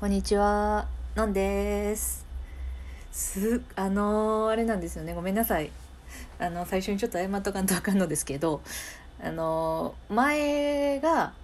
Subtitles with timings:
[0.00, 2.26] こんにちはのんです
[3.12, 5.70] すあのーあれなんですよねごめんなさい
[6.40, 8.62] あの最初にちょっと謝っとかんとあかんのですけど
[9.22, 11.34] あのー前が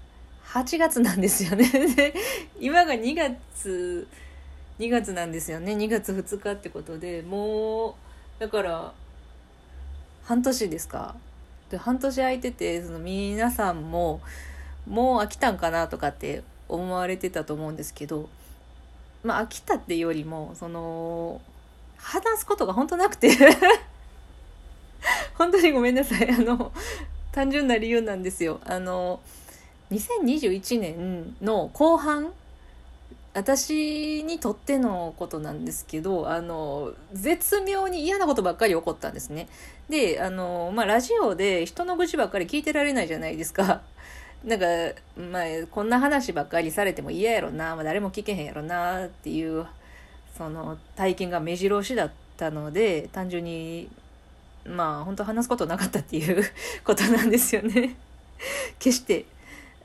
[0.47, 2.15] 8月なんですよねで
[2.59, 4.09] 今が2月
[4.81, 8.93] 2月なんですよね2月2日ってことでもうだから
[10.25, 11.15] 半年ですか
[11.71, 14.21] で半年空いててその皆さんも
[14.87, 18.29] もう飽きたんかなとかって思われてたと思うんですけど
[19.25, 21.41] まあ飽きたっていうよりもその
[21.97, 23.31] 話すことが本当なくて
[25.35, 26.31] 本当にごめんなさい。
[26.31, 26.73] あの
[27.33, 28.61] 単純な理由なんですよ。
[28.65, 29.21] あの
[29.91, 32.33] 2021年の後半
[33.37, 39.47] 私にとってのことなんですけどあの絶妙に嫌なことばっかり起こったんですね。
[39.91, 43.83] であの、まあ、ラジオで人の愚痴ばっかり聞いてられないじゃないですか。
[44.43, 44.67] なんか、
[45.21, 49.67] まあ、こんな話ばっかりされても嫌やろな、まあ、誰も聞けへんやろなっていう
[50.39, 53.91] その体験が目白押しだったので単純に
[54.65, 56.43] まあ本当話すことなかったっていう
[56.85, 57.97] ことなんですよね。
[58.79, 59.27] 決して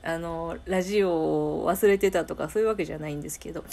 [0.04, 3.64] あのラジオを忘れてたとかそういうわけじゃないんですけど。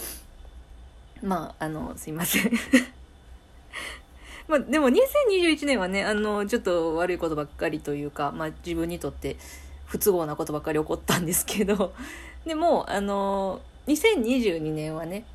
[1.21, 2.51] まああのすいません。
[4.47, 9.37] まあでも2021年はねあのちょっと悪いことばっかりというか、まあ、自分にとって
[9.85, 11.93] 不都合なことばっかり起こったんですけど。
[12.45, 15.25] でもあの2022年はね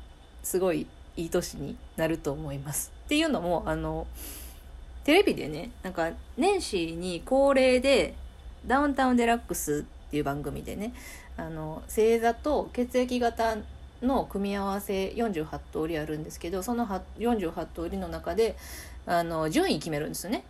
[0.43, 2.91] すごいいい年になると思います。
[3.05, 4.07] っていうのもあの
[5.03, 8.15] テレビでねなんか年始に恒例で
[8.65, 10.93] 「ダウンタウンデラックス」っていう番組でね
[11.37, 13.57] あの星座と血液型
[14.01, 18.55] の組み合わせ48通りあるんですけどその48通りの中で
[19.05, 20.43] あの順位決めるんですよね。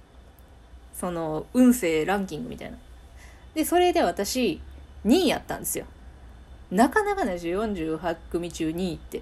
[0.94, 2.78] その運勢ランキングみたいな。
[3.53, 4.61] でそれで私
[5.06, 5.86] 2位やったんですよ。
[6.72, 9.22] なかなかないですよ48組中2位って。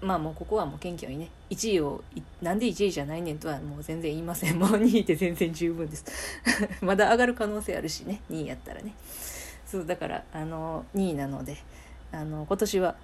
[0.00, 4.58] まあもうここはもう謙虚にね1位をいなんで1位じゃないねんとはもう全然言いません。
[4.58, 6.04] もう2位って全然十分です。
[6.82, 8.20] まだ上がる可能性あるしね。
[8.30, 8.94] 2位やったらね。
[9.66, 11.56] そうだからあの2位なので
[12.12, 12.96] あの今年は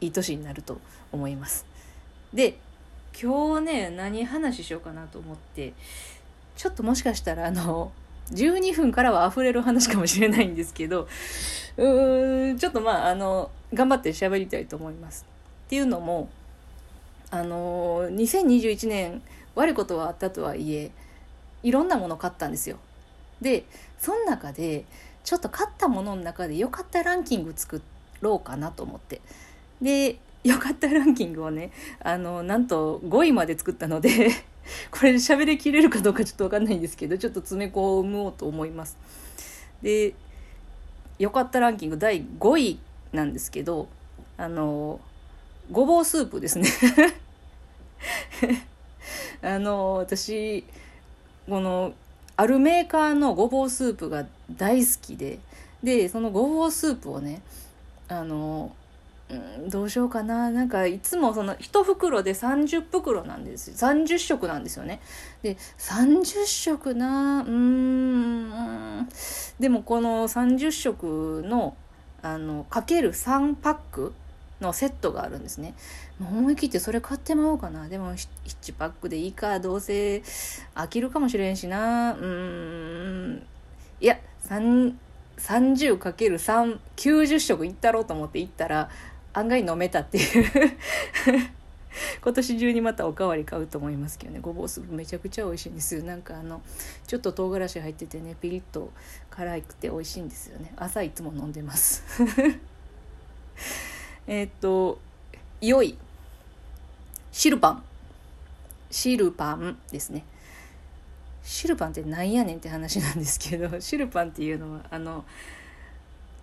[0.00, 0.80] いい年になると
[1.12, 1.66] 思います。
[2.32, 2.58] で
[3.20, 5.72] 今日ね何話しようかなと思って
[6.56, 7.92] ちょっともしかしたらあの
[8.32, 11.08] 12分からは溢れる話かもしれないんですけど
[11.78, 15.26] うーんちょっとまああの頑張って喋りたいと思います。
[15.66, 16.28] っていうのも
[17.30, 19.22] あの2021年
[19.54, 20.90] 悪いことはあったとはいえ
[21.62, 22.78] いろんなもの買ったんですよ。
[23.40, 23.64] で
[23.98, 24.84] その中で
[25.24, 27.82] ちょっと買ったものの中で良かったランキング作
[28.20, 29.20] ろうかなと思って。
[29.82, 34.30] で良かったランキングをねあのなんと5位まで作ったので
[34.90, 38.96] これで喋りきれるかどうかちょっと分かんないんですけどちょっと詰め込もうと思います。
[39.82, 40.14] で
[41.18, 42.78] 良かったランキング第5位
[43.12, 43.88] なんですけど
[44.36, 45.00] あの
[45.70, 46.68] ごぼうスープですね。
[49.42, 50.64] あの私
[51.48, 51.92] この
[52.36, 55.38] あるメーカーのごぼうスープが大好きで
[55.82, 57.42] でそのごぼうスープをね
[58.08, 58.72] あの
[59.28, 60.50] うんどうしようかな。
[60.50, 65.00] なんかいつもその1袋で30袋なんです30食なんですよね。
[65.42, 69.08] で30食なうん
[69.60, 71.76] でもこの30食の
[72.22, 74.14] あのかける3パック
[74.60, 75.74] のセットがあるんですね。
[76.18, 77.88] もう思い切ってそれ買ってまおうかな。
[77.88, 80.22] でも1パックでいいかどうせ
[80.74, 82.14] 飽きるかもしれんしな。
[82.14, 83.46] うーん。
[84.00, 88.90] いや 30×390 食いったろうと思って行ったら
[89.32, 90.44] 案外飲めたっていう。
[92.22, 94.38] 今年中にまたおかわり買うと思いますけどね。
[94.40, 96.04] ごぼうスープめちゃくちゃ美味しいんですよ。
[96.04, 96.62] なんかあの
[97.06, 98.92] ちょっと唐辛子入っててねピリッと
[99.30, 100.72] 辛くて美味しいんですよね。
[100.76, 102.04] 朝いつも飲んでます。
[104.28, 105.00] えっと
[105.62, 105.96] 良い。
[107.32, 107.82] シルパン。
[108.90, 110.22] シルパンですね。
[111.42, 115.24] シルパンってなんやねんって話なんですけど シルパンっていうのはあの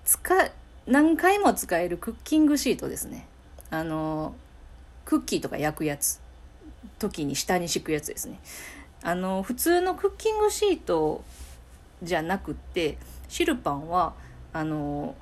[0.04, 0.33] 使
[0.88, 3.27] 何回も使えるクッキングシートですね。
[3.69, 4.36] あの
[5.06, 6.19] クッキーとか焼くやつ。
[6.98, 8.39] 時に下に敷くやつですね。
[9.04, 11.24] あの普通のクッキングシート
[12.01, 12.98] じゃなくって
[13.30, 14.15] シルパンは
[14.54, 15.13] あの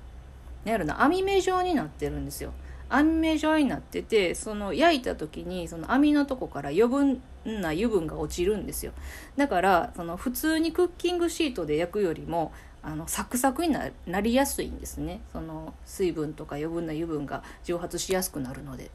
[0.64, 2.54] なんやろな網目状になってるんですよ。
[2.96, 8.94] 網目状になっててその焼いた時にその網のとこから余分な油分が落ちるんですよ。
[9.36, 12.52] だからその普通にクッキングシートで焼くよりも
[12.82, 13.76] あのサクサクに
[14.06, 15.22] なりやすいんですね。
[15.32, 18.92] その水分とか余分な油分が蒸発しやすくなるので。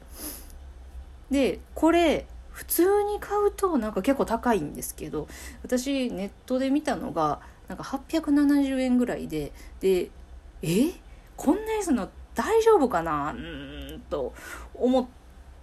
[1.29, 5.27] でこれ普通に買うとなんか結構高いんですけど
[5.63, 10.09] 私ネットで見たのがなんか870円ぐらいでで
[10.61, 10.91] え？
[11.37, 13.31] こんな安いの大丈夫かな？
[13.31, 14.33] うんと
[14.73, 15.05] 思っ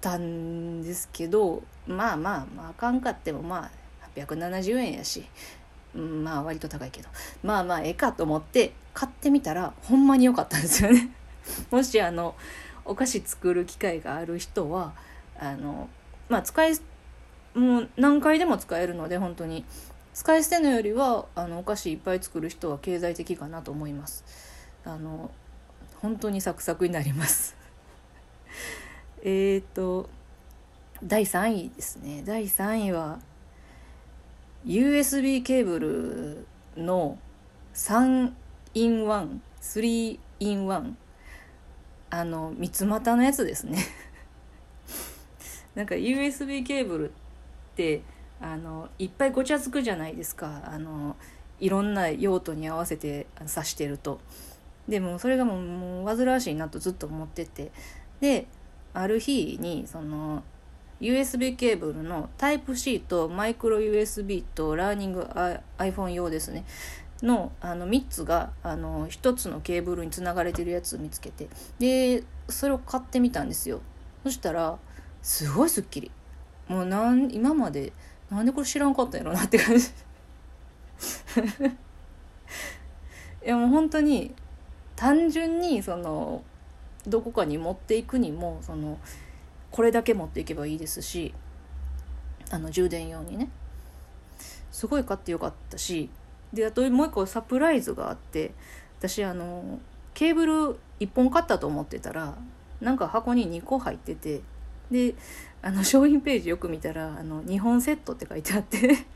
[0.00, 3.70] たんですけどまあまあまああかんかってもまあ
[4.20, 5.24] 870円やし、
[5.94, 7.08] うん、まあ割と高いけど。
[7.42, 11.10] まあまあええかと思って買ってみたらほんまに良かったんですよね。
[11.70, 12.34] もしあの
[12.84, 14.94] お菓子作る機会がある人は
[15.38, 15.88] あの
[16.28, 16.72] まあ使い
[17.54, 19.64] もう何回でも使えるので本当に。
[20.16, 24.24] 使い捨てのよりはあのお菓子いっぱい作る人は経済的かなと思います。
[24.82, 25.30] あの
[26.06, 27.56] 本当にサクサクになります。
[29.24, 30.08] えっと
[31.02, 32.22] 第3位ですね。
[32.24, 33.18] 第3位は
[34.64, 36.46] USB ケーブル
[36.80, 37.18] の
[37.74, 38.32] 3
[38.74, 40.94] in 1 3 in 1
[42.10, 43.78] あの三つ股のやつですね。
[45.74, 47.12] なんか USB ケーブルっ
[47.74, 48.02] て
[48.40, 50.62] あのいっぱいごちゃつくじゃないですか。
[50.66, 51.16] あの
[51.58, 54.20] いろんな用途に合わせて挿してると。
[54.88, 57.72] でもそれがもうもう煩わしいなとずっと思ってて。
[58.20, 58.46] で
[58.94, 60.42] ある日にその
[61.02, 65.20] USB ケーブルのタイプ C とマイクロ USB とラーニング
[65.78, 66.64] iPhone 用ですね。
[67.22, 71.48] のあの3つがあの1つのケーブルにつながれてるやつ見つけて。
[71.78, 73.80] でそれを買ってみたんですよ。
[74.22, 74.78] そしたら
[75.20, 76.10] すごいすっきり
[76.68, 77.92] もうなん今まで
[78.30, 79.86] なんでこれ知らんかったんやろなって感じ。
[83.44, 84.34] いやもう本当に
[84.96, 86.42] 単純にその
[87.06, 88.98] どこかに持っていくにもその
[89.70, 91.32] これだけ持っていけばいいですし
[92.50, 93.48] あの充電用にね。
[94.76, 96.10] すごい買ってよかったし
[96.52, 98.52] であともう一個サプライズがあって
[98.98, 99.78] 私あの
[100.12, 102.34] ケーブル1本買ったと思ってたら
[102.82, 104.42] なんか箱に2個入ってて
[104.90, 105.14] で
[105.62, 109.06] あの商品ページよく見たら「あの2本セット」って書いてあってえ2本セ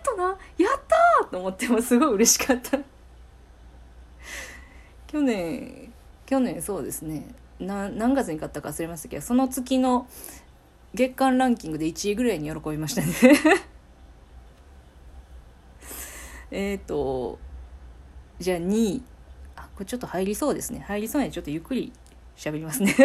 [0.00, 2.78] ットなやったーと思ってもすごい嬉しかった。
[5.06, 5.92] 去年
[6.26, 7.28] 去年そうですね。
[7.58, 10.06] 何月に買ったか忘れましたけどその月の
[10.92, 13.12] 月間ランキングで1位ぐらいに喜びましたね。
[16.50, 17.38] えっと
[18.38, 19.02] じゃあ2位。
[19.56, 20.80] あこれちょっと入りそうですね。
[20.80, 21.92] 入りそうなんでちょっとゆっくり
[22.36, 22.94] 喋りますね。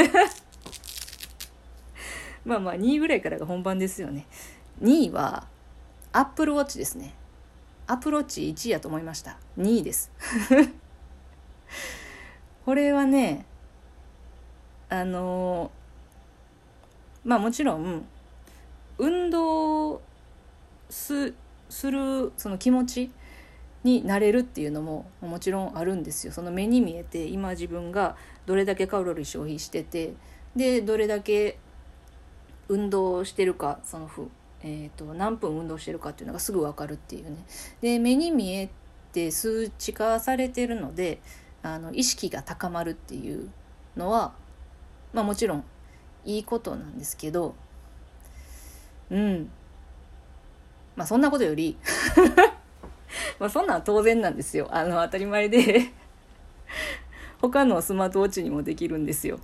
[2.43, 4.25] まあまあ2位ぐらいからが本番ですよね。
[4.81, 5.47] 2位は
[6.11, 7.13] アップルウォッチですね。
[7.87, 9.37] アプローチ1位やと思いました。
[9.57, 10.11] 2位です。
[12.65, 13.45] これはね
[14.89, 15.71] あの
[17.23, 18.05] まあもちろん
[18.97, 20.01] 運動
[20.89, 21.33] す
[21.89, 23.11] るその気持ち
[23.83, 26.33] になれるっていうのももちろんあるんですよ。
[26.33, 28.15] その目に見えて今自分が
[28.45, 30.13] どれだけカロリー消費してて
[30.55, 31.57] でどれだけ
[32.67, 34.29] 運動してるかそのふ、
[34.61, 37.37] えーと、何分運動してるかっていうのがすぐ分かるっていうね。
[37.81, 38.69] で目に見え
[39.13, 41.19] て数値化されてるので
[41.63, 43.49] あの意識が高まるっていう
[43.95, 44.33] のは
[45.13, 45.63] まあもちろん
[46.25, 47.55] いいことなんですけど
[49.11, 49.49] うん。
[50.95, 51.77] まあそんなことより
[53.39, 54.67] まあそんなん当然なんですよ。
[54.71, 55.91] あの当たり前で。
[57.39, 59.39] 他のスマートウォッチにもできるんですよ。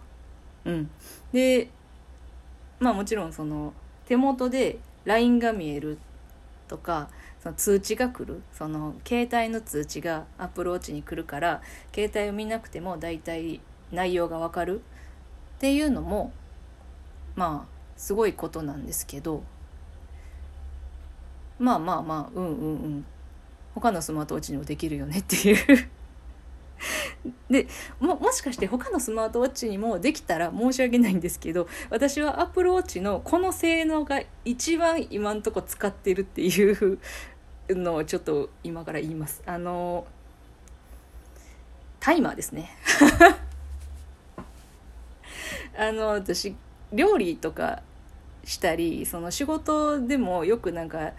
[0.65, 0.89] うん、
[1.31, 1.69] で
[2.79, 3.73] まあもちろんその
[4.05, 5.97] 手元で LINE が見える
[6.67, 7.09] とか
[7.41, 8.41] その通知が来る。
[8.53, 11.61] その携帯の通知がアプローチに来るから
[11.93, 14.81] 携帯を見なくても大体内容がわかる。
[15.57, 16.31] っていうのも
[17.35, 19.43] まあすごいことなんですけど。
[21.59, 23.05] まあまあまあうんうんうん。
[23.73, 25.89] 他のスマートウォッチにもできるよねっていう。
[27.49, 27.67] で
[27.99, 36.99] ももしかして他のスマートウォッチにもできたら申し訳ないんですけど私はアップルウォッチのこの性能が一番今んとこ使ってるっていう
[37.69, 39.43] のをちょっと今から言います。
[39.45, 40.05] あの
[41.99, 42.69] タイマーですね。
[45.77, 46.55] あの私
[46.93, 47.81] 料理とか
[48.43, 51.11] したりその仕事でもよくなんか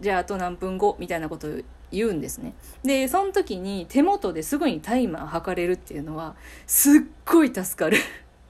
[0.00, 1.48] じゃああと何分後みたいなこと
[1.94, 2.54] 言うんですね。
[2.82, 6.36] で、その時に手元ですぐにタイマー測れるっていうのは、
[6.66, 7.98] すっごい助かる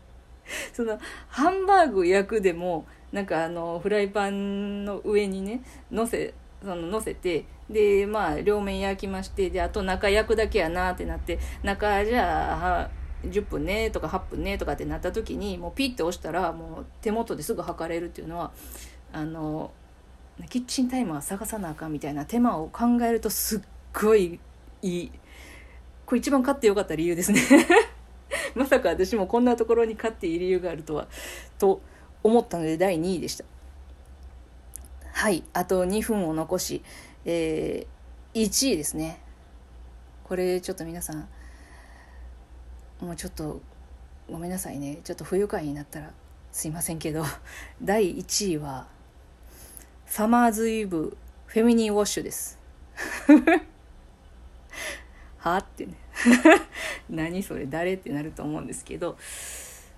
[0.72, 0.98] その、
[1.28, 18.52] ハンバーグ焼くでも、なんかあの、フライパンの上にね、乗せ、その乗せて、で、まあ、両面焼きまして、で、あと中焼くだけやなってなって、中じゃあ、10分ねとか8分ねとかってなった時にもうピッて押したらもう手元ですぐ測れるっていうのは
[19.12, 19.72] あの
[20.48, 23.60] キッチンタイマー探さなあかんみたいな手間を考えるとすっ
[23.92, 24.40] ごい
[24.82, 25.12] いい。
[26.06, 27.40] これ一番買ってよかった理由ですね。
[28.54, 31.08] まさか私もこんなところに買っていい理由があるとは
[31.58, 31.80] と
[32.22, 33.44] 思ったので第2位でした。
[35.12, 35.44] はい。
[35.52, 36.82] あと2分を残し、
[37.24, 37.86] え
[38.34, 39.20] 1位ですね。
[40.24, 41.28] これちょっと皆さん
[43.00, 43.60] もうちょっと
[44.30, 44.98] ごめんなさいね。
[45.04, 46.10] ちょっと不愉快になったら
[46.50, 47.24] すいませんけど
[47.82, 48.88] 第1位は
[50.14, 51.16] サマーズイブ
[51.46, 52.56] フェミニンウォッシュです。
[55.38, 55.94] はってね。
[57.10, 59.18] 何それ誰ってなると思うんですけど。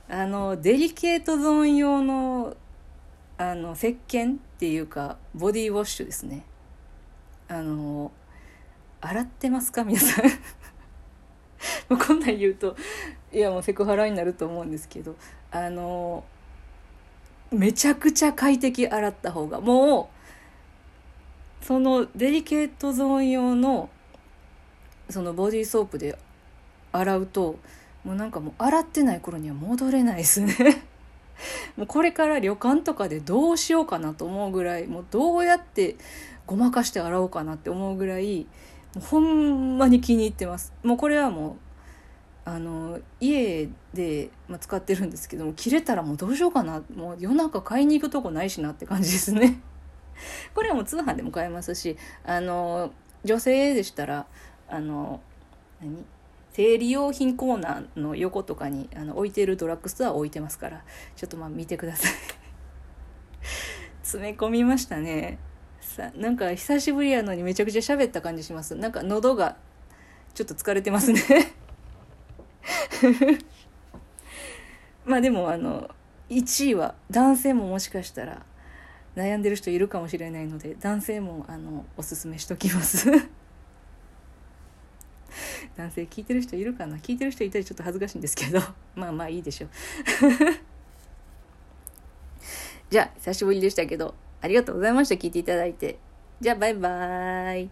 [0.08, 2.56] あのデリケートゾーン用の
[3.36, 6.46] あの石鹸っていうかボディウォッシュですね。
[7.48, 8.10] あの
[9.02, 9.84] 洗ってますか？
[9.84, 10.24] 皆さん。
[11.92, 12.74] もうこんなん言うと
[13.30, 15.14] いやもうセクハラになると思うんですけど。
[15.50, 16.24] あの
[17.52, 20.10] めちゃくちゃ快適洗った方がも
[21.62, 23.90] うそのデリケートゾーン用の
[25.08, 26.18] そのボディーソープで
[26.92, 27.58] 洗うと
[28.04, 30.54] もうなんかもう洗ってない頃には戻れないですね。
[31.76, 35.96] もうこれから旅館とかでどうしようかなと思うぐらいもうどうやって
[36.46, 38.46] ごまかして洗おうかなって思うぐらい
[38.94, 40.72] もうほんまに気に入ってます。
[40.82, 41.65] もうこれはもう
[42.46, 46.80] あの家で、まあ、使ってるんですけども切れたらもうどうしようかな。
[46.94, 49.60] もう夜中買いに行くとこないしなって感じですね。
[50.54, 52.92] これはもう通販でも買えますしあの
[53.24, 54.26] 女性でしたら
[54.68, 55.20] あの
[55.80, 56.04] 何？
[56.52, 60.84] 生理用品コーナーの横とかにあの置いてるドラッグストア置いてますから
[61.16, 62.12] ちょっとまあ見てください。
[64.02, 65.38] 詰め込みましたね。
[65.80, 68.76] さなんか久しぶりやのにめちゃくちゃ喋った感じします。
[68.76, 69.56] なんか喉が
[70.32, 71.20] ちょっと疲れてますね。
[75.04, 75.90] まあでもあの
[76.28, 78.44] 1位は男性ももしかしたら
[79.14, 83.10] 悩んでる人いるかもしれないので男性もあのおすすめしときます。
[85.76, 86.96] 男性聞いてる人いるかな？
[86.96, 88.60] 聞いてる人いたらちょっと恥ずかしいんですけど。
[88.94, 89.70] まあまあいいでしょう。
[92.88, 95.16] じゃあ久しぶりでしたけどありがとうございました。
[95.16, 95.98] 聞いていただいて。
[96.40, 97.70] じゃあバイバーイ。